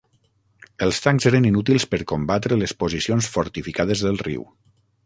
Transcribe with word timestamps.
Els 0.85 1.01
tancs 1.07 1.27
eren 1.31 1.45
inútils 1.49 1.85
per 1.93 2.01
combatre 2.15 2.59
les 2.63 2.75
posicions 2.85 3.31
fortificades 3.37 4.07
del 4.09 4.21
riu. 4.29 4.53